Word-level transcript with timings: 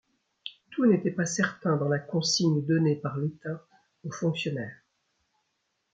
Tout 0.71 0.87
n’était 0.87 1.11
pas 1.11 1.27
certain 1.27 1.77
dans 1.77 1.87
la 1.87 1.99
consigne 1.99 2.65
donnée 2.65 2.95
par 2.95 3.17
l’état 3.19 3.63
au 4.03 4.09
fonctionnaire! 4.11 4.77